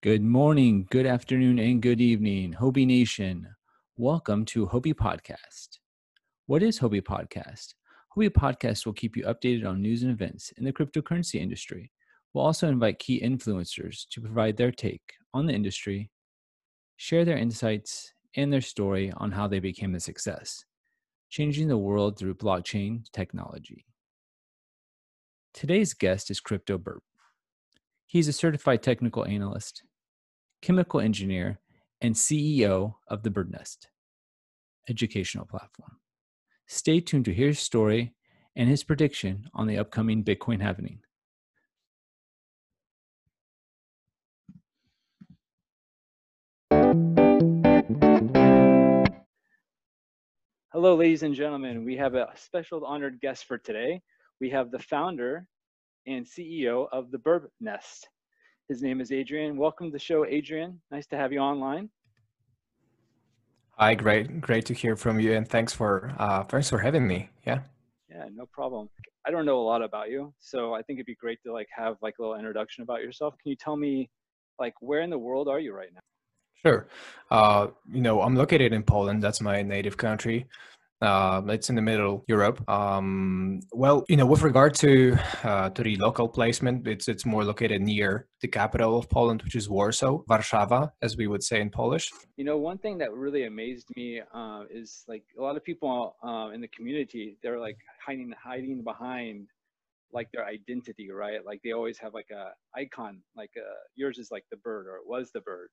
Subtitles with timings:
[0.00, 3.48] Good morning, good afternoon, and good evening, Huobi Nation.
[3.96, 5.80] Welcome to Huobi Podcast.
[6.46, 7.74] What is Huobi Podcast?
[8.16, 11.90] Huobi Podcast will keep you updated on news and events in the cryptocurrency industry.
[12.32, 16.12] We'll also invite key influencers to provide their take on the industry,
[16.96, 20.64] share their insights and their story on how they became a success,
[21.28, 23.84] changing the world through blockchain technology.
[25.54, 27.00] Today's guest is Crypto Birb.
[28.06, 29.82] He's a certified technical analyst,
[30.60, 31.60] chemical engineer,
[32.00, 33.88] and CEO of the Bird Nest
[34.88, 35.98] educational platform.
[36.66, 38.14] Stay tuned to hear his story
[38.56, 41.00] and his prediction on the upcoming Bitcoin halving.
[50.72, 51.84] Hello, ladies and gentlemen.
[51.84, 54.00] We have a special honored guest for today.
[54.40, 55.46] We have the founder
[56.06, 58.08] and CEO of the Bird Nest.
[58.68, 59.56] His name is Adrian.
[59.56, 60.78] Welcome to the show, Adrian.
[60.90, 61.88] Nice to have you online.
[63.78, 67.30] Hi, great, great to hear from you, and thanks for uh, thanks for having me.
[67.46, 67.60] Yeah.
[68.10, 68.90] Yeah, no problem.
[69.26, 71.68] I don't know a lot about you, so I think it'd be great to like
[71.74, 73.34] have like a little introduction about yourself.
[73.42, 74.10] Can you tell me,
[74.58, 76.00] like, where in the world are you right now?
[76.62, 76.88] Sure.
[77.30, 79.22] Uh, you know, I'm located in Poland.
[79.22, 80.46] That's my native country.
[81.00, 82.68] Uh, it's in the middle Europe.
[82.68, 87.44] Um, well, you know, with regard to uh, to the local placement, it's it's more
[87.44, 91.70] located near the capital of Poland, which is Warsaw, Warszawa, as we would say in
[91.70, 92.10] Polish.
[92.36, 96.16] You know, one thing that really amazed me uh, is like a lot of people
[96.24, 99.46] uh, in the community, they're like hiding hiding behind
[100.12, 101.44] like their identity, right?
[101.44, 104.96] Like they always have like a icon, like uh, yours is like the bird, or
[104.96, 105.68] it was the bird.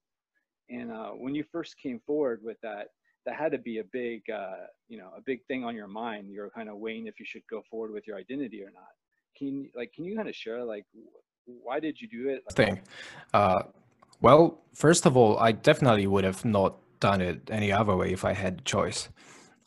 [0.69, 2.87] And uh, when you first came forward with that
[3.25, 6.29] that had to be a big uh, you know a big thing on your mind
[6.29, 8.93] you're kind of weighing if you should go forward with your identity or not.
[9.37, 10.85] Can you like can you kind of share like
[11.45, 12.43] why did you do it?
[12.53, 12.81] Thing.
[13.33, 13.63] Uh,
[14.21, 18.23] well first of all i definitely would have not done it any other way if
[18.23, 19.09] i had the choice.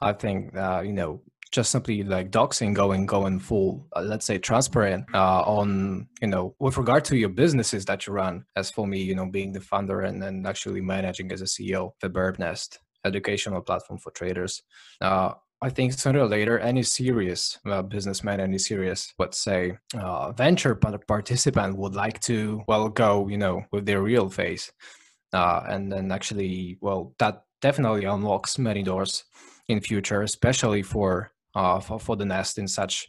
[0.01, 1.21] I think uh, you know
[1.51, 6.55] just simply like doxing going going full uh, let's say transparent uh, on you know
[6.59, 9.61] with regard to your businesses that you run as for me you know being the
[9.61, 14.63] founder and then actually managing as a ceo the bird nest educational platform for traders.
[15.01, 20.31] Uh, I think sooner or later, any serious uh, businessman, any serious, let's say, uh,
[20.33, 24.71] venture participant would like to, well, go, you know, with their real face.
[25.33, 29.25] Uh, and then actually, well, that definitely unlocks many doors
[29.67, 33.09] in future, especially for, uh, for, for the Nest in such,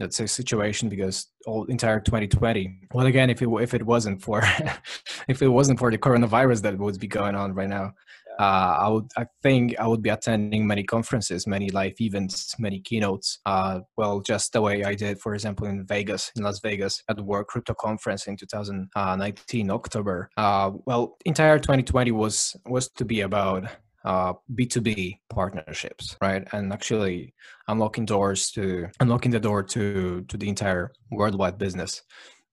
[0.00, 2.88] let's say, situation because all entire 2020.
[2.92, 4.42] Well, again, if it, if it wasn't for,
[5.28, 7.94] if it wasn't for the coronavirus that would be going on right now,
[8.38, 12.80] uh, I would, I think, I would be attending many conferences, many live events, many
[12.80, 13.38] keynotes.
[13.46, 17.16] Uh, well, just the way I did, for example, in Vegas, in Las Vegas, at
[17.16, 20.30] the World Crypto Conference in 2019 October.
[20.36, 23.68] Uh, well, entire 2020 was was to be about
[24.04, 26.46] uh, B2B partnerships, right?
[26.52, 27.34] And actually
[27.68, 32.02] unlocking doors to unlocking the door to to the entire worldwide business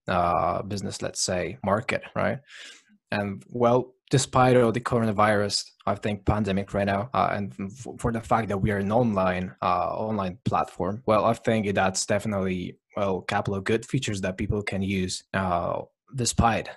[0.08, 2.38] uh, business, let's say, market, right?
[3.10, 8.12] And well, despite all the coronavirus, I think pandemic right now, uh, and f- for
[8.12, 12.76] the fact that we are an online uh, online platform, well, I think that's definitely
[12.94, 15.80] well a couple of good features that people can use uh,
[16.14, 16.68] despite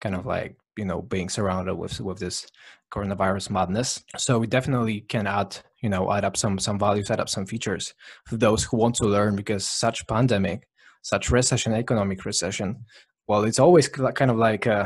[0.00, 2.48] kind of like you know being surrounded with with this
[2.92, 4.02] coronavirus madness.
[4.16, 7.46] So we definitely can add you know add up some some value, add up some
[7.46, 7.94] features
[8.26, 10.66] for those who want to learn because such pandemic,
[11.02, 12.84] such recession, economic recession
[13.30, 14.80] well it's always kind of like a,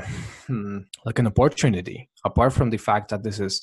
[0.46, 1.98] hmm, like an opportunity.
[2.24, 3.54] Apart from the fact that this is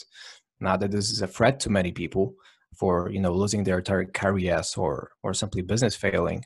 [0.59, 2.33] now that this is a threat to many people
[2.79, 3.81] for you know losing their
[4.21, 4.93] careers or
[5.23, 6.41] or simply business failing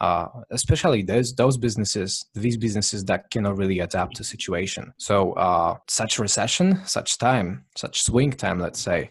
[0.00, 4.92] uh, especially those those businesses these businesses that cannot really adapt to situation.
[4.98, 9.10] So uh, such recession such time such swing time let's say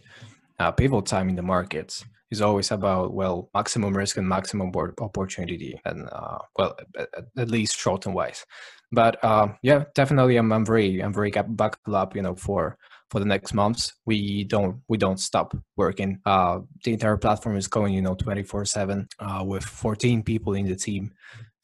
[0.60, 5.80] uh, pivotal time in the markets is always about well maximum risk and maximum opportunity
[5.86, 8.46] and uh, well at, at, least short and wise.
[8.92, 12.78] But uh, yeah definitely I'm, I'm very i'm very buckled up you know for
[13.10, 13.94] for the next months.
[14.06, 16.20] We don't we don't stop working.
[16.26, 20.68] Uh the entire platform is going you know 24 7 uh with 14 people in
[20.68, 21.12] the team.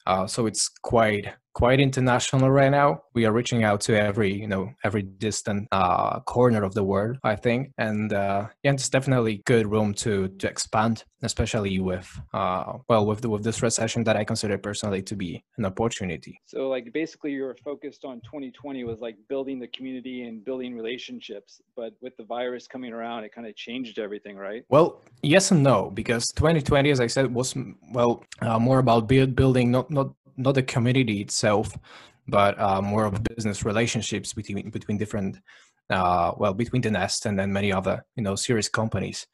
[0.06, 3.02] Uh so it's quite quite international right now.
[3.14, 7.18] We are reaching out to every, you know, every distant uh, corner of the world,
[7.22, 12.78] I think, and uh, yeah, it's definitely good room to to expand, especially with uh,
[12.88, 16.38] well with the, with this recession that I consider personally to be an opportunity.
[16.44, 20.74] So, like, basically, you were focused on 2020 was like building the community and building
[20.74, 24.64] relationships, but with the virus coming around, it kind of changed everything, right?
[24.68, 27.54] Well, yes and no, because 2020, as I said, was
[27.92, 31.76] well uh, more about build building, not not not the community itself
[32.26, 35.38] but uh, more of business relationships between between different
[35.90, 39.26] uh, well between the nest and then many other you know serious companies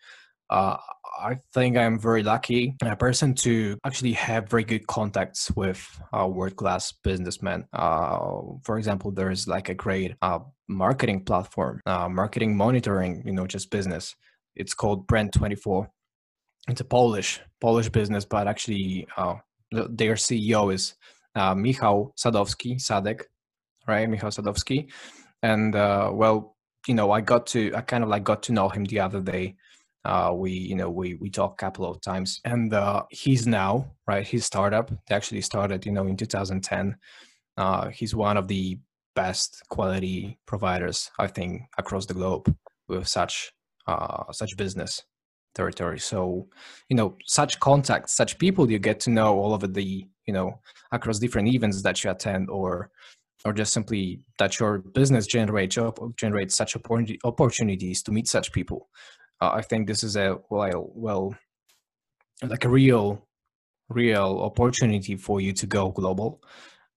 [0.50, 0.76] uh,
[1.20, 5.81] I think I'm very lucky a person to actually have very good contacts with
[6.12, 7.67] uh, world class businessmen.
[7.73, 8.19] Uh,
[8.64, 13.47] for example, there is like a great uh, marketing platform, uh, marketing monitoring, you know,
[13.47, 14.17] just business.
[14.56, 15.88] It's called Brand 24.
[16.69, 19.35] It's a Polish Polish business, but actually uh,
[19.72, 20.94] their CEO is
[21.34, 23.25] uh, Michał Sadowski, Sadek,
[23.87, 24.08] right?
[24.08, 24.88] Michał Sadowski.
[25.43, 26.56] And well,
[26.87, 29.20] you know, I got to, I kind of like got to know him the other
[29.20, 29.56] day
[30.05, 33.87] uh, we you know we we talked a couple of times and uh, he's now
[34.06, 36.96] right his startup they actually started you know in 2010
[37.56, 38.78] uh, he's one of the
[39.14, 42.55] best quality providers i think across the globe
[42.88, 43.52] with such
[43.87, 45.02] uh, such business
[45.55, 45.99] territory.
[45.99, 46.49] So
[46.88, 50.61] you know such contacts such people you get to know all over the you know
[50.93, 52.91] across different events that you attend or
[53.44, 55.79] or just simply that your business generates
[56.17, 56.76] generates such
[57.25, 58.88] opportunities to meet such people.
[59.41, 61.35] Uh, I think this is a well, well,
[62.43, 63.26] like a real,
[63.88, 66.43] real opportunity for you to go global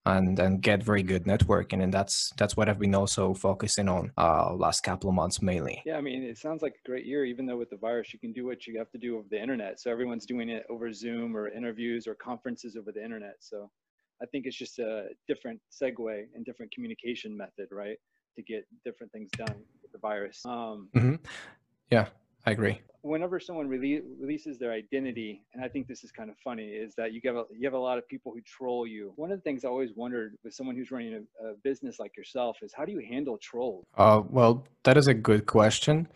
[0.05, 4.11] and and get very good networking and that's that's what i've been also focusing on
[4.17, 5.81] uh last couple of months mainly.
[5.85, 8.19] Yeah i mean it sounds like a great year even though with the virus you
[8.19, 9.79] can do what you have to do over the internet.
[9.79, 13.35] So everyone's doing it over zoom or interviews or conferences over the internet.
[13.39, 13.69] So
[14.21, 17.97] i think it's just a different segue and different communication method right
[18.35, 20.41] to get different things done with the virus.
[20.45, 21.15] Um mm-hmm.
[21.91, 22.07] yeah
[22.45, 22.81] I agree.
[23.01, 26.95] Whenever someone rele- releases their identity, and I think this is kind of funny, is
[26.95, 29.11] that you have a, you have a lot of people who troll you.
[29.17, 32.15] One of the things I always wondered with someone who's running a, a business like
[32.15, 33.83] yourself is how do you handle trolls?
[33.97, 36.07] Uh, well, that is a good question.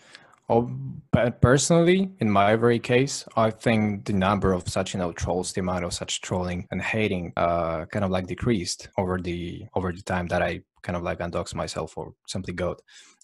[0.50, 0.72] Oh,
[1.12, 5.52] but personally, in my very case, I think the number of such you know trolls,
[5.52, 9.92] the amount of such trolling and hating, uh, kind of like decreased over the over
[9.92, 12.78] the time that I kind of like undox myself or simply go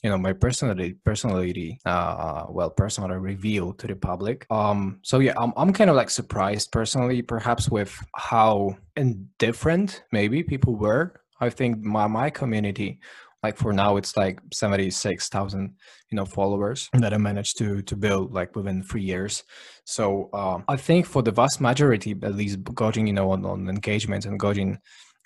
[0.04, 4.46] you know my personality personality uh well personally revealed to the public.
[4.52, 10.44] Um so yeah I'm, I'm kind of like surprised personally perhaps with how indifferent maybe
[10.44, 11.22] people were.
[11.40, 13.00] I think my my community
[13.44, 15.75] like for now it's like 76,000
[16.10, 19.44] you know followers that I managed to to build like within 3 years.
[19.86, 23.69] So um, I think for the vast majority at least gauging you know on, on
[23.69, 24.80] engagement and gauging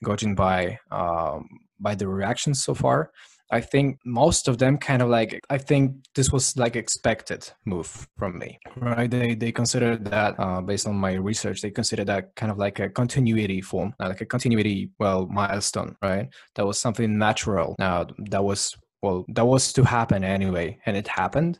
[0.04, 1.48] gauging by um,
[1.80, 3.12] by the reactions so far
[3.50, 8.08] I think most of them kind of like I think this was like expected move
[8.18, 9.10] from me, right?
[9.10, 12.80] They they considered that uh, based on my research, they considered that kind of like
[12.80, 16.28] a continuity form, uh, like a continuity well milestone, right?
[16.56, 17.76] That was something natural.
[17.80, 21.60] Now that was well that was to happen anyway, and it happened.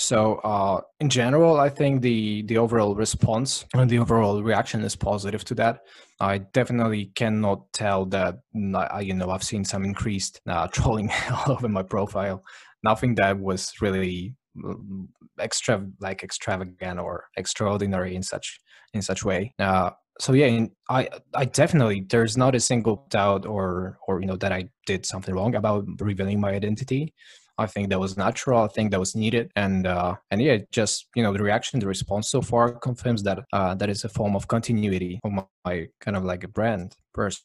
[0.00, 4.96] So uh, in general, I think the the overall response and the overall reaction is
[4.96, 5.82] positive to that.
[6.18, 11.68] I definitely cannot tell that you know I've seen some increased uh, trolling all over
[11.68, 12.42] my profile.
[12.82, 15.06] Nothing that was really mm,
[15.38, 18.58] extra like extravagant or extraordinary in such
[18.94, 19.52] in such way.
[19.58, 24.26] Uh, so yeah, in, I I definitely there's not a single doubt or or you
[24.26, 27.12] know that I did something wrong about revealing my identity.
[27.60, 28.62] I think that was natural.
[28.62, 31.86] I think that was needed, and uh, and yeah, just you know the reaction, the
[31.86, 35.86] response so far confirms that uh, that is a form of continuity of my, my
[36.00, 37.44] kind of like a brand person.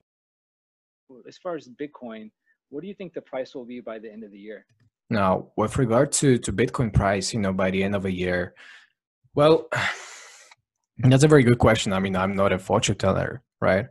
[1.27, 2.31] As far as Bitcoin,
[2.69, 4.65] what do you think the price will be by the end of the year?
[5.10, 8.53] Now, with regard to to Bitcoin price, you know, by the end of a year,
[9.34, 9.67] well,
[10.98, 11.91] that's a very good question.
[11.91, 13.88] I mean, I'm not a fortune teller, right?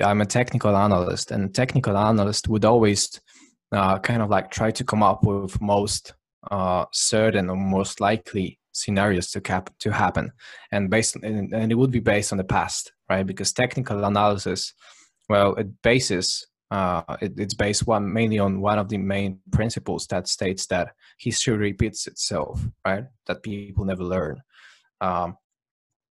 [0.00, 3.20] I'm a technical analyst, and technical analyst would always
[3.72, 6.14] uh, kind of like try to come up with most
[6.50, 10.32] uh, certain or most likely scenarios to cap to happen.
[10.70, 13.26] And based and, it would be based on the past right?
[13.26, 14.72] Because technical analysis
[15.28, 20.06] well it bases uh, it, it's based one mainly on one of the main principles
[20.08, 23.04] that states that history repeats itself right?
[23.26, 24.42] That people never learn.
[25.00, 25.36] Um,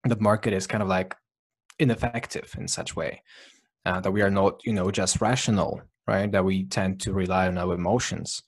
[0.05, 1.15] the market is kind of like
[1.79, 3.23] ineffective in such way
[3.85, 6.31] uh, that we are not you know just rational right?
[6.31, 8.43] That we tend to rely on our emotions.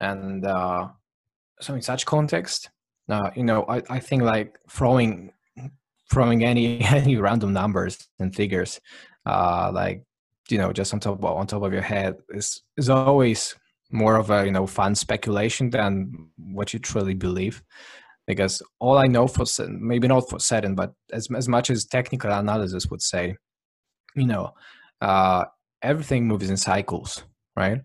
[0.00, 0.88] And uh,
[1.60, 2.70] so in such context,
[3.08, 5.32] uh, you know, I, I think like throwing
[6.10, 8.80] throwing any any random numbers and figures,
[9.26, 10.04] uh, like
[10.48, 13.54] you know, just on top of, on top of your head is is always
[13.90, 17.62] more of a you know fun speculation than what you truly believe.
[18.26, 22.30] Because all I know for maybe not for certain, but as as much as technical
[22.30, 23.36] analysis would say,
[24.14, 24.52] you know,
[25.00, 25.44] uh,
[25.82, 27.24] everything moves in cycles,
[27.56, 27.80] right?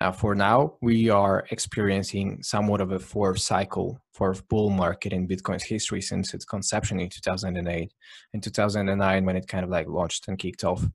[0.00, 5.28] Uh, for now, we are experiencing somewhat of a fourth cycle, fourth bull market in
[5.28, 7.92] Bitcoin's history since its conception in 2008.
[8.32, 10.86] In 2009, when it kind of like launched and kicked off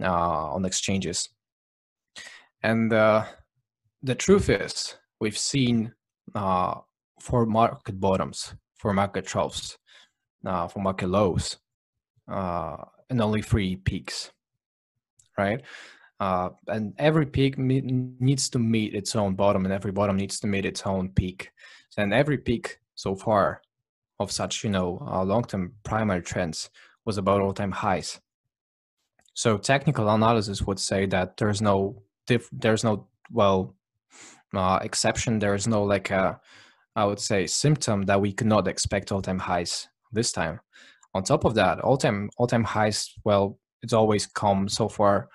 [0.00, 1.28] uh, on exchanges.
[2.62, 3.26] And uh,
[4.02, 5.92] the truth is, we've seen
[6.34, 6.80] uh,
[7.20, 9.76] for market bottoms, four market troughs,
[10.46, 11.58] uh, for market lows,
[12.30, 12.76] uh,
[13.10, 14.32] and only three peaks,
[15.38, 15.62] right?
[16.18, 17.82] Uh, and every peak me-
[18.20, 21.50] needs to meet its own bottom, and every bottom needs to meet its own peak.
[21.98, 23.62] And every peak so far
[24.18, 26.70] of such, you know, uh, long-term primary trends
[27.04, 28.20] was about all-time highs.
[29.34, 33.74] So technical analysis would say that there's no diff- there's no well
[34.54, 35.38] uh, exception.
[35.38, 36.40] There is no like a
[36.94, 40.60] I would say symptom that we could not expect all-time highs this time.
[41.12, 43.12] On top of that, all-time all-time highs.
[43.24, 45.28] Well, it's always come so far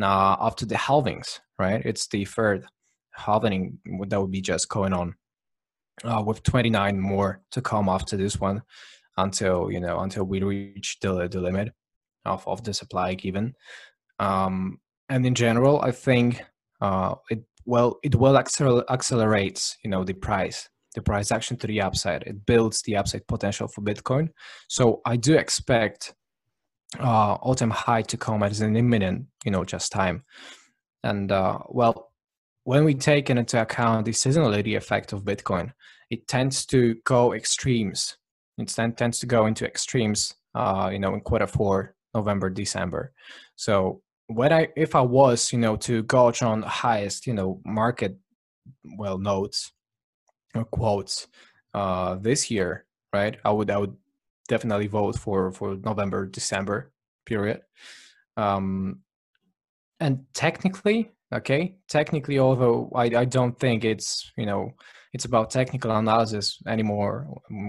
[0.00, 1.82] uh, after the halvings, right?
[1.84, 2.66] It's the third
[3.12, 5.14] halving that would be just going on
[6.04, 8.62] uh, with 29 more to come after this one
[9.18, 11.72] until you know until we reach the the limit
[12.24, 13.54] of of the supply given.
[14.18, 16.42] Um, and in general, I think
[16.80, 21.66] uh, it well it will acceler- accelerates you know the price the price action to
[21.66, 22.22] the upside.
[22.24, 24.28] It builds the upside potential for Bitcoin.
[24.68, 26.14] So I do expect
[27.00, 30.24] uh, all-time high to come as an imminent, you know, just time.
[31.02, 32.12] And uh, well,
[32.64, 35.72] when we take into account the seasonality effect of Bitcoin,
[36.10, 38.16] it tends to go extremes.
[38.58, 43.12] It tends to go into extremes, uh, you know, in quarter four, November, December.
[43.56, 48.16] So when I, if I was, you know, to gauge on highest, you know, market,
[48.96, 49.72] well, notes
[50.54, 51.26] or quotes
[51.74, 53.38] uh, this year, right?
[53.44, 53.96] I would, I would
[54.54, 56.92] definitely vote for for November, December
[57.24, 57.60] period.
[58.36, 59.00] Um,
[59.98, 60.98] and technically,
[61.38, 64.62] okay, technically, although I, I don't think it's you know
[65.14, 67.14] it's about technical analysis anymore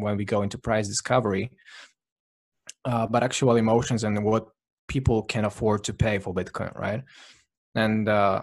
[0.03, 1.45] when we go into price discovery,
[2.85, 4.45] uh, but actual emotions and what
[4.87, 7.01] people can afford to pay for Bitcoin, right?
[7.75, 8.41] And uh,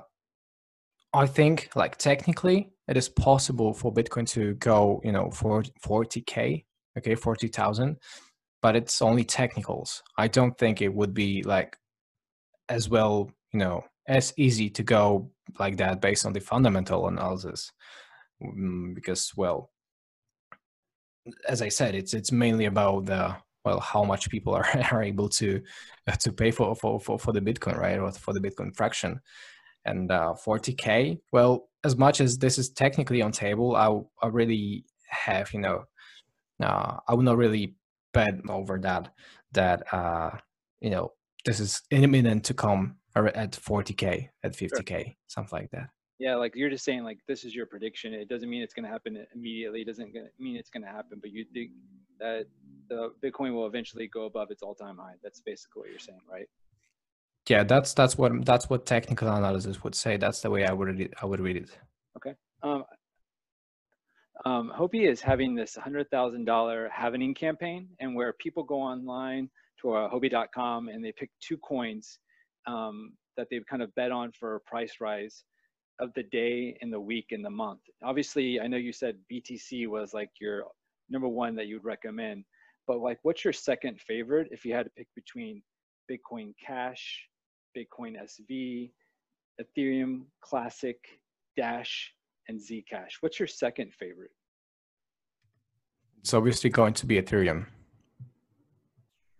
[1.13, 6.65] I think like technically it is possible for Bitcoin to go, you know, for 40k,
[6.99, 7.97] okay, 40,000,
[8.63, 10.03] but it's only technicals.
[10.19, 11.77] I don't think it would be like
[12.69, 17.73] as well, you know, as easy to go like that based on the fundamental analysis
[18.43, 19.71] mm, because well
[21.49, 25.29] as i said it's it's mainly about the well how much people are, are able
[25.29, 25.61] to
[26.09, 29.21] uh, to pay for, for for for the bitcoin right or for the bitcoin fraction
[29.85, 34.85] and uh, 40k well as much as this is technically on table i i really
[35.09, 35.85] have you know
[36.63, 37.75] uh, i would not really
[38.13, 39.13] bet over that
[39.53, 40.31] that uh
[40.81, 41.13] you know
[41.45, 45.15] this is imminent to come at 40k at 50k sure.
[45.27, 45.89] something like that.
[46.19, 48.85] Yeah like you're just saying like this is your prediction it doesn't mean it's going
[48.85, 51.71] to happen immediately it doesn't mean it's going to happen but you think
[52.19, 52.47] that
[52.89, 56.47] the bitcoin will eventually go above its all-time high that's basically what you're saying right?
[57.49, 60.89] Yeah that's that's what that's what technical analysis would say that's the way i would
[60.89, 61.71] read it i would read it.
[62.17, 62.85] Okay um
[64.45, 70.11] um, Huobi is having this $100,000 Halvening campaign and where people go online to uh,
[70.11, 72.19] Huobi.com and they pick two coins
[72.67, 75.45] um, that they've kind of bet on for a price rise
[76.01, 77.81] of the day and the week and the month.
[78.03, 80.65] Obviously, I know you said BTC was like your
[81.11, 82.45] number one that you'd recommend,
[82.87, 85.63] but like what's your second favorite if you had to pick between
[86.11, 87.27] Bitcoin Cash,
[87.77, 88.91] Bitcoin SV,
[89.61, 90.99] Ethereum Classic,
[91.57, 92.13] Dash,
[92.51, 93.15] and Zcash?
[93.21, 94.33] What's your second favorite?
[96.21, 97.67] It's obviously going to be Ethereum.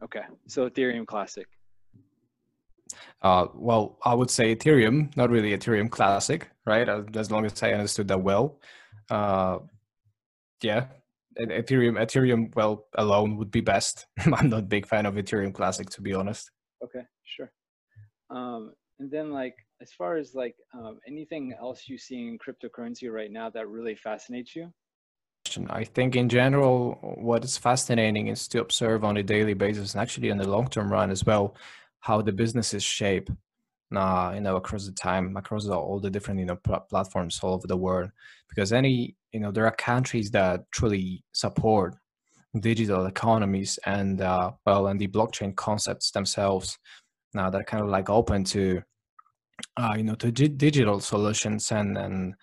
[0.03, 1.47] Okay, so Ethereum Classic.
[3.21, 6.89] Uh, well, I would say Ethereum, not really Ethereum Classic, right?
[6.89, 8.61] As long as I understood that well.
[9.11, 9.59] Uh,
[10.63, 10.87] yeah,
[11.39, 14.07] Ethereum, Ethereum, well, alone would be best.
[14.19, 16.51] I'm not a big fan of Ethereum Classic, to be honest.
[16.83, 17.53] Okay, sure.
[18.31, 23.11] Um, and then, like, as far as like um, anything else you see in cryptocurrency
[23.11, 24.73] right now that really fascinates you?
[25.69, 30.03] I think in general, what is fascinating is to observe on a daily basis and
[30.03, 31.57] actually in the long term run as well
[32.01, 33.31] how the businesses shape
[33.95, 37.41] uh, you know across the time across the, all the different you know pl- platforms
[37.43, 38.11] all over the world
[38.49, 41.97] because any you know there are countries that truly support
[42.61, 46.79] digital economies and uh, well and the blockchain concepts themselves
[47.35, 48.83] now uh, they're kind of like open to
[49.77, 52.35] uh, you know to di- digital solutions and and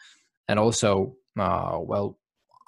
[0.47, 2.17] and also uh, well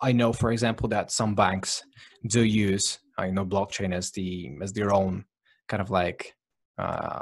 [0.02, 1.84] i know for example that some banks
[2.28, 5.26] do use uh, you know blockchain as the as their own
[5.68, 6.36] kind of like
[6.78, 7.22] uh,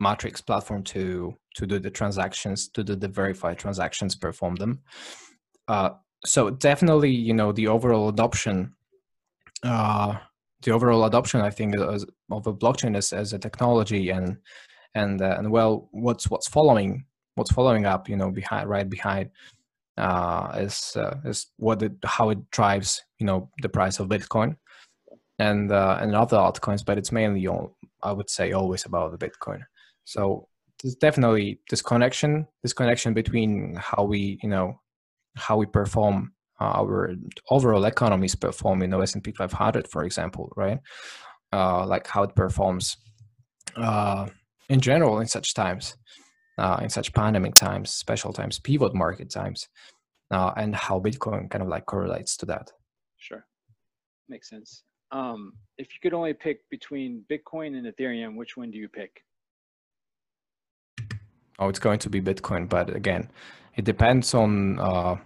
[0.00, 4.80] matrix platform to to do the transactions to do the verified transactions perform them.
[5.66, 5.90] Uh,
[6.24, 8.74] so definitely you know the overall adoption
[9.62, 10.16] uh,
[10.62, 14.36] the overall adoption i think of a blockchain as, as a technology and
[14.98, 17.04] and uh, and well what's what's following
[17.38, 19.30] what's following up, you know, behind right behind
[19.96, 24.56] uh, is uh, is what it, how it drives you know the price of Bitcoin
[25.38, 29.26] and uh, and other altcoins, but it's mainly all, I would say always about the
[29.26, 29.60] Bitcoin.
[30.04, 30.48] So
[30.82, 34.80] there's definitely this connection, this connection between how we you know
[35.36, 37.14] how we perform our
[37.50, 40.80] overall economies perform in the S&P 500, for example, right?
[41.52, 42.96] Uh, like how it performs
[43.76, 44.26] uh,
[44.68, 45.96] in general in such times
[46.58, 49.68] uh, in such pandemic times, special times, pivot market times,
[50.30, 52.72] uh, and how Bitcoin kind of like correlates to that.
[53.16, 53.46] Sure,
[54.28, 54.82] makes sense.
[55.10, 59.22] Um, if you could only pick between Bitcoin and Ethereum, which one do you pick?
[61.60, 63.30] Oh, it's going to be Bitcoin, but again,
[63.76, 65.16] it depends on uh,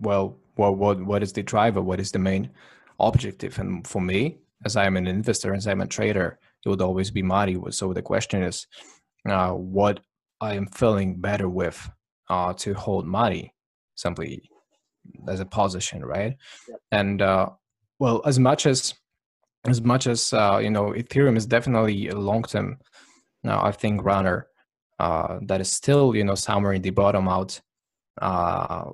[0.00, 1.82] well, what what what is the driver?
[1.82, 2.50] What is the main
[3.00, 3.58] objective?
[3.58, 7.12] And for me, as I am an investor, as I'm a trader, it would always
[7.12, 7.56] be Mari.
[7.70, 8.66] So the question is,
[9.28, 10.00] uh, what
[10.40, 11.88] I am feeling better with
[12.28, 13.54] uh, to hold money
[13.94, 14.50] simply
[15.28, 16.36] as a position, right?
[16.68, 16.80] Yep.
[16.90, 17.50] And uh,
[18.00, 18.94] well, as much as
[19.64, 22.78] as much as uh, you know, Ethereum is definitely a long term,
[23.46, 24.48] uh, I think, runner
[24.98, 27.60] uh, that is still you know somewhere in the bottom out
[28.20, 28.90] uh,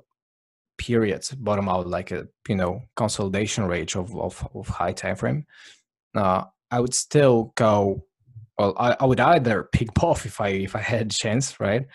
[0.77, 5.47] periods, bottom out like a you know consolidation range of of, of high time frame.
[6.15, 8.03] Uh, I would still go
[8.57, 11.85] well, I, I would either pick both if I if I had chance, right?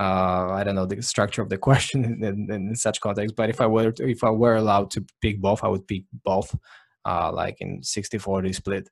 [0.00, 3.50] Uh, I don't know the structure of the question in, in, in, such context, but
[3.50, 6.56] if I were to, if I were allowed to pick both, I would pick both,
[7.04, 8.88] uh, like in 60-40 split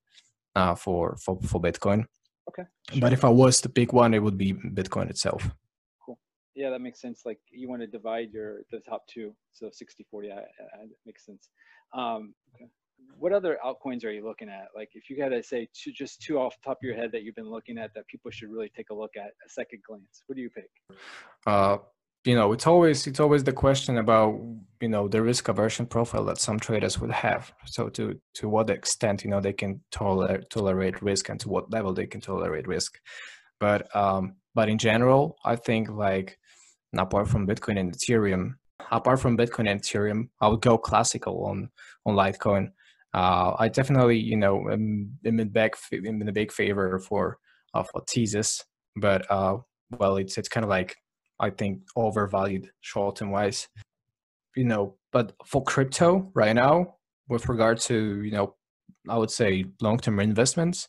[0.54, 2.04] uh, for for for Bitcoin.
[2.48, 2.64] Okay.
[2.90, 3.00] Sure.
[3.00, 5.48] But if I was to pick one, it would be Bitcoin itself.
[6.04, 6.18] Cool.
[6.54, 7.22] Yeah, that makes sense.
[7.24, 11.48] Like you want to divide your the top two, so 60-40, I, I, makes sense.
[11.94, 12.70] Um, okay
[13.20, 14.68] what other altcoins are you looking at?
[14.74, 17.22] Like if you got to say two, just two off top of your head that
[17.22, 20.22] you've been looking at that people should really take a look at a second glance,
[20.26, 20.70] what do you pick?
[21.46, 21.78] Uh,
[22.24, 24.38] you know, it's always it's always the question about
[24.80, 27.52] you know the risk aversion profile that some traders would have.
[27.66, 31.70] So to to what extent you know they can tolerate tolerate risk and to what
[31.70, 32.98] level they can tolerate risk.
[33.58, 36.38] But um, but in general, I think like
[36.96, 38.54] apart from Bitcoin and Ethereum,
[38.90, 41.70] apart from Bitcoin and Ethereum, I would go classical on
[42.04, 42.72] on Litecoin
[43.12, 47.38] uh, I definitely, you know, am, am in back in a big favor for
[47.74, 48.62] uh, for Tezos,
[48.96, 49.58] but uh,
[49.98, 50.96] well, it's it's kind of like
[51.40, 53.68] I think overvalued short term wise,
[54.56, 54.96] you know.
[55.12, 56.96] But for crypto right now,
[57.28, 58.54] with regard to you know,
[59.08, 60.88] I would say long term investments,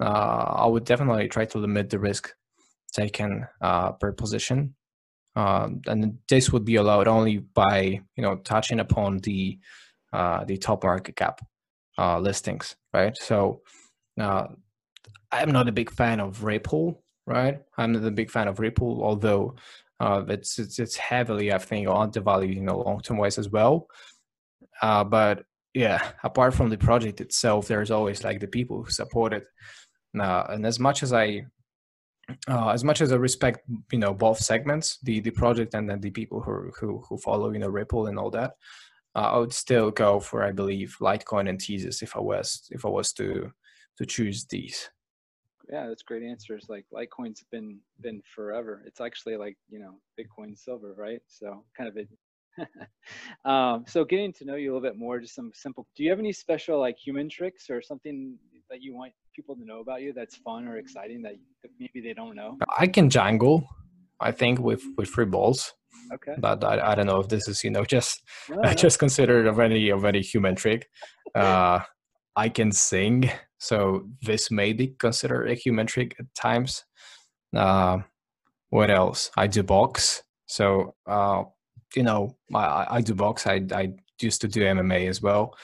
[0.00, 2.32] uh, I would definitely try to limit the risk
[2.92, 4.74] taken uh, per position.
[5.36, 9.58] Um, and this would be allowed only by you know touching upon the
[10.16, 11.42] uh, the top market cap
[11.98, 13.14] uh, listings, right?
[13.18, 13.60] So
[14.18, 14.46] uh,
[15.30, 17.58] I'm not a big fan of Ripple, right?
[17.76, 19.56] I'm not a big fan of Ripple, although
[20.00, 23.88] uh, it's, it's, it's heavily, I think, undervalued, in know, long term ways as well.
[24.80, 29.34] Uh, but yeah, apart from the project itself, there's always like the people who support
[29.34, 29.44] it.
[30.18, 31.42] Uh, and as much as I
[32.48, 33.60] uh, as much as I respect,
[33.92, 37.52] you know, both segments, the the project and then the people who who who follow,
[37.52, 38.54] you know, Ripple and all that
[39.16, 42.84] uh, I would still go for I believe Litecoin and Tezos if I was if
[42.84, 43.50] I was to
[43.96, 44.90] to choose these.
[45.70, 46.66] Yeah, that's great answers.
[46.68, 48.82] Like Litecoin's been been forever.
[48.86, 51.22] It's actually like you know Bitcoin silver, right?
[51.26, 52.08] So kind of it.
[53.44, 55.86] um, so getting to know you a little bit more, just some simple.
[55.96, 58.36] Do you have any special like human tricks or something
[58.70, 62.06] that you want people to know about you that's fun or exciting that, that maybe
[62.06, 62.58] they don't know?
[62.76, 63.66] I can jangle.
[64.20, 65.72] I think with with three balls.
[66.12, 66.34] Okay.
[66.38, 68.74] But I, I don't know if this is you know just no, no.
[68.74, 70.88] just considered a very a very human trick.
[71.34, 71.80] Uh,
[72.34, 76.82] I can sing, so this may be considered a human trick at times.
[77.54, 77.98] Uh,
[78.70, 79.30] what else?
[79.36, 81.42] I do box, so uh,
[81.94, 83.46] you know I, I do box.
[83.46, 85.54] I I used to do MMA as well.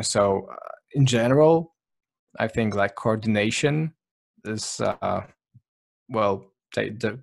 [0.00, 0.56] So uh,
[0.92, 1.74] in general,
[2.38, 3.92] I think like coordination
[4.44, 5.22] is uh,
[6.08, 7.18] well they de-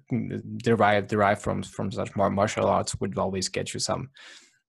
[0.57, 4.09] derive derive from from such martial arts would always get you some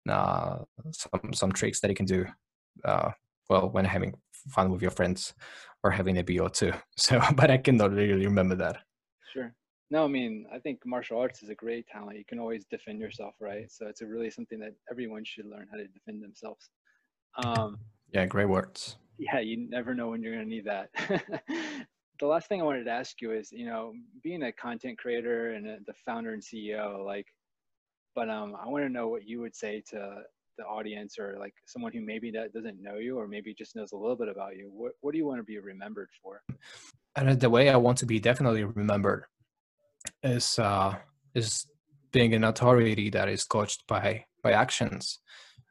[0.09, 0.59] uh,
[0.93, 2.27] some some tricks that you can do
[2.85, 3.11] uh,
[3.49, 4.15] well when having
[4.49, 5.35] fun with your friends
[5.83, 6.73] or having a beer or two.
[6.97, 8.79] So, but I cannot really remember that.
[9.33, 9.55] Sure.
[9.91, 12.19] No, I mean, I think martial arts is a great talent.
[12.19, 13.71] You can always defend yourself, right?
[13.73, 16.71] So it's a really something that everyone should learn how to defend themselves.
[17.37, 17.79] Um,
[18.13, 18.97] yeah, great words.
[19.17, 20.91] Yeah, you never know when you're going to need that.
[22.21, 25.55] the last thing I wanted to ask you is, you know, being a content creator
[25.55, 27.27] and a, the founder and CEO, like,
[28.15, 30.23] but um, I want to know what you would say to
[30.59, 33.93] the audience or like someone who maybe that doesn't know you or maybe just knows
[33.93, 34.71] a little bit about you.
[34.73, 36.43] What what do you want to be remembered for?
[37.17, 39.25] And the way I want to be definitely remembered
[40.23, 40.97] is uh,
[41.35, 41.67] is
[42.13, 45.21] being an authority that is coached by by actions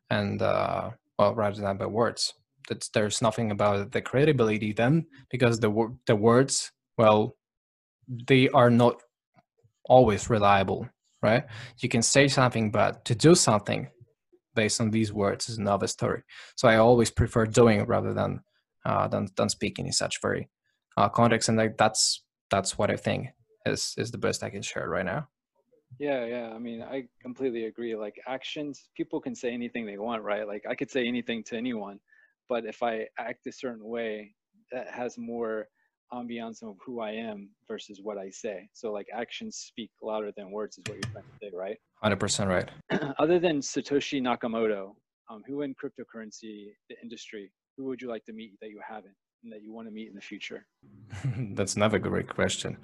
[0.09, 2.33] and uh, well rather than by words
[2.69, 5.71] that there's nothing about the credibility then because the
[6.07, 7.35] the words well
[8.27, 9.01] they are not
[9.85, 10.87] always reliable
[11.21, 11.43] right?
[11.79, 13.89] You can say something but to do something
[14.55, 16.23] based on these words is another story.
[16.55, 18.41] So i always prefer doing rather than
[18.85, 20.49] uh, than, than speaking in such very
[20.97, 23.27] uh, context and like that's that's what i think
[23.65, 25.27] is is the best i can share right now.
[25.99, 30.23] Yeah yeah i mean i completely agree like actions people can say anything they want
[30.23, 30.47] right?
[30.47, 31.99] Like i could say anything to anyone
[32.49, 34.33] but if i act a certain way
[34.71, 35.67] that has more
[36.13, 38.67] ambiance of who i am versus what i say.
[38.73, 41.77] So like actions speak louder than words is what you're trying to say right?
[42.03, 42.69] 100% right.
[43.19, 44.95] Other than satoshi nakamoto
[45.29, 49.15] um, who in cryptocurrency the industry who would you like to meet that you haven't
[49.43, 50.65] and that you want to meet in the future?
[51.55, 52.77] That's another great question.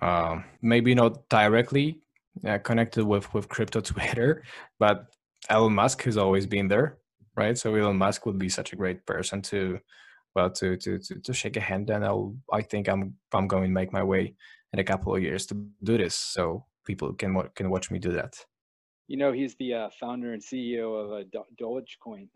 [0.00, 2.00] Um, maybe not directly
[2.46, 4.42] uh, connected with with crypto Twitter,
[4.78, 5.06] but
[5.50, 6.98] Elon Musk has always been there,
[7.36, 7.56] right?
[7.56, 9.78] So Elon Musk would be such a great person to,
[10.34, 13.64] well, to to to, to shake a hand, and I'll I think I'm I'm going
[13.64, 14.34] to make my way
[14.72, 18.12] in a couple of years to do this, so people can can watch me do
[18.12, 18.34] that.
[19.06, 22.28] You know, he's the uh, founder and CEO of a Do- Dogecoin.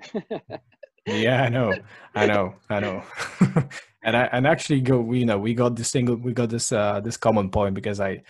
[1.07, 1.75] yeah, I know,
[2.15, 3.03] I know, I know.
[4.03, 6.71] and I and actually go, we you know, we got this single, we got this
[6.73, 8.23] uh this common point because I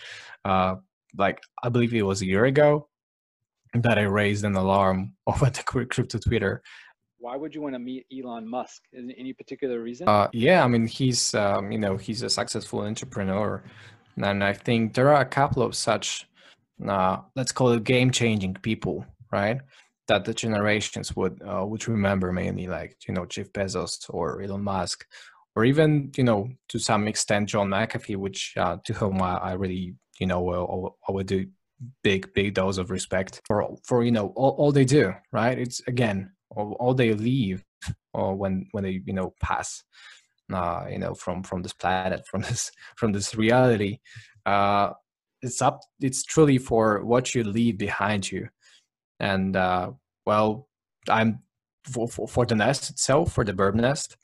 [0.45, 0.75] uh
[1.17, 2.88] like I believe it was a year ago
[3.73, 6.61] that I raised an alarm over the crypto Twitter.
[7.17, 8.83] Why would you want to meet Elon Musk?
[8.93, 10.07] Is any particular reason?
[10.07, 13.61] Uh, yeah, I mean he's um, you know he's a successful entrepreneur,
[14.15, 16.29] and I think there are a couple of such
[16.87, 19.59] uh, let's call it game changing people, right?
[20.07, 24.63] That the generations would uh, would remember mainly, like you know Jeff Bezos or Elon
[24.63, 25.05] Musk,
[25.55, 29.51] or even you know to some extent John McAfee, which uh, to whom I, I
[29.53, 31.47] really you know I would do
[32.03, 35.57] big big dose of respect for for you know all, all they do right?
[35.57, 37.63] It's again all, all they leave
[38.13, 39.83] or when when they you know pass
[40.53, 43.99] uh you know from from this planet from this from this reality.
[44.45, 44.91] Uh
[45.41, 48.49] it's up it's truly for what you leave behind you.
[49.19, 49.91] And uh
[50.25, 50.67] well
[51.09, 51.39] i'm
[51.85, 54.17] for, for, for the nest itself for the bird nest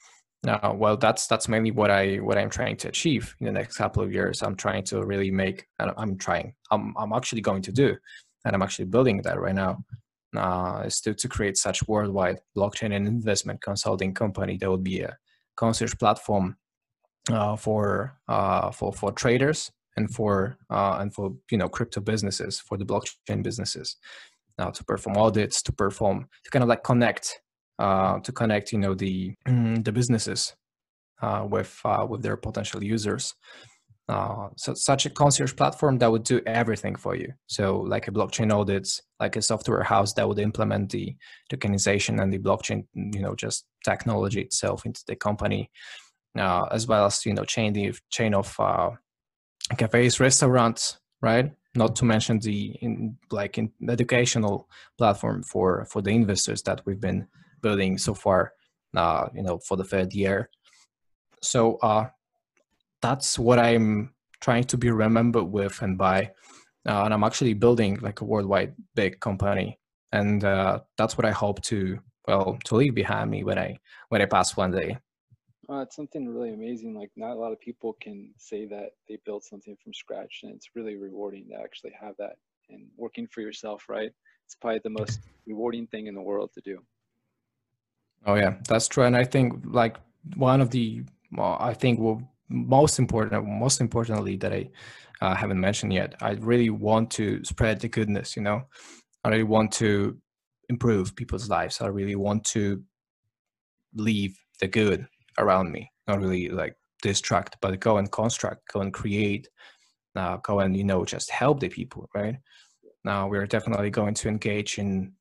[0.50, 3.78] uh, well, that's that's mainly what I what I'm trying to achieve in the next
[3.78, 4.44] couple of years.
[4.44, 5.68] I'm trying to really make.
[5.80, 6.54] and I'm trying.
[6.72, 7.96] I'm I'm actually going to do,
[8.46, 9.84] and I'm actually building that right now.
[10.36, 15.00] Uh, is to to create such worldwide blockchain and investment consulting company that would be
[15.00, 15.18] a
[15.56, 16.58] concierge platform
[17.32, 22.60] uh, for uh, for for traders and for uh, and for you know crypto businesses
[22.60, 23.96] for the blockchain businesses.
[24.58, 27.42] Now to perform audits, to perform to kind of like connect
[27.80, 30.56] uh, to connect you know the the businesses
[31.22, 33.34] uh, with uh, with their potential users.
[34.08, 37.34] Uh, so such a concierge platform that would do everything for you.
[37.48, 41.16] So like a blockchain audits, like a software house that would implement the
[41.52, 45.72] tokenization and the blockchain, you know, just technology itself into the company,
[46.38, 48.56] uh, as well as you know chain the chain of
[49.78, 51.52] cafes, restaurants, right?
[51.74, 57.02] Not to mention the in, like in educational platform for for the investors that we've
[57.02, 57.28] been
[57.66, 58.54] building so far,
[59.02, 60.38] uh, you know, for the third year.
[61.42, 62.06] So uh,
[63.02, 66.20] that's what I'm trying to be remembered with and by.
[66.88, 69.80] Uh, and I'm actually building like a worldwide big company,
[70.12, 71.80] and uh, that's what I hope to
[72.28, 73.70] well to leave behind me when I
[74.10, 74.92] when I pass one day.
[75.68, 76.92] Uh, it's something really amazing.
[77.02, 80.54] Like not a lot of people can say that they built something from scratch, and
[80.56, 82.36] it's really rewarding to actually have that.
[82.70, 84.12] And working for yourself, right?
[84.46, 86.78] It's probably the most rewarding thing in the world to do.
[88.26, 89.04] Oh yeah, that's true.
[89.04, 89.98] And I think like
[90.36, 92.00] one of the well, I think
[92.50, 94.70] most important, most importantly that I
[95.22, 98.36] uh, haven't mentioned yet, I really want to spread the goodness.
[98.36, 98.64] You know,
[99.24, 100.18] I really want to
[100.70, 101.82] improve people's lives.
[101.82, 102.84] I really want to
[103.94, 105.08] leave the good
[105.38, 105.92] around me.
[106.08, 109.48] Not really like distract, but go and construct, go and create,
[110.16, 112.10] uh, go and you know just help the people.
[112.16, 112.38] Right
[113.04, 115.14] now, we're definitely going to engage in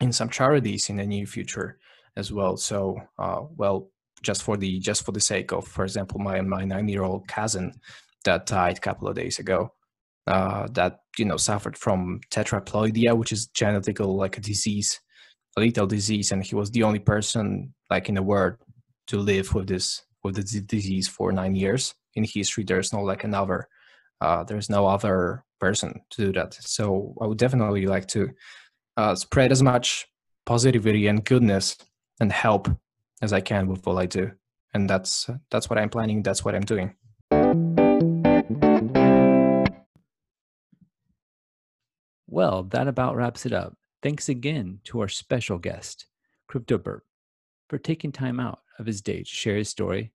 [0.00, 1.78] in some charities in the near future
[2.16, 2.56] as well.
[2.56, 3.90] So, uh, well,
[4.22, 7.28] just for the just for the sake of, for example, my my nine year old
[7.28, 7.72] cousin
[8.24, 9.72] that died a couple of days ago,
[10.26, 15.00] uh, that you know suffered from tetraploidia, which is genetical like a disease,
[15.56, 18.54] a lethal disease, and he was the only person like in the world
[19.08, 22.64] to live with this with the disease for nine years in history.
[22.64, 23.68] There's no like another,
[24.20, 26.54] uh, there's no other person to do that.
[26.54, 28.30] So I would definitely like to
[28.96, 30.06] uh, spread as much
[30.44, 31.76] positivity and goodness
[32.20, 32.68] and help
[33.22, 34.32] as I can with what I do.
[34.74, 36.22] And that's that's what I'm planning.
[36.22, 36.94] That's what I'm doing.
[42.28, 43.76] Well, that about wraps it up.
[44.02, 46.06] Thanks again to our special guest,
[46.50, 47.00] CryptoBirb,
[47.68, 50.12] for taking time out of his day to share his story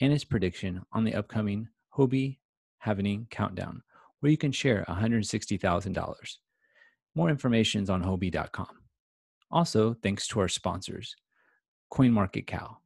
[0.00, 2.38] and his prediction on the upcoming Huobi
[2.78, 3.82] Halving Countdown,
[4.20, 6.36] where you can share $160,000.
[7.14, 8.68] More information is on Huobi.com.
[9.50, 11.16] Also, thanks to our sponsors,
[11.92, 12.76] CoinMarketCal.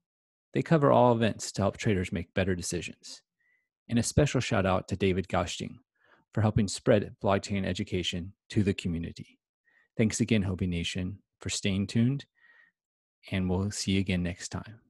[0.53, 3.23] They cover all events to help traders make better decisions.
[3.89, 5.79] And a special shout out to David Gausting
[6.33, 9.39] for helping spread blockchain education to the community.
[9.97, 12.25] Thanks again, Huobi Nation, for staying tuned,
[13.31, 14.81] and we'll see you again next time.